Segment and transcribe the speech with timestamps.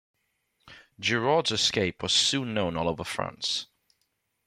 [0.99, 3.67] Giraud's escape was soon known all over France.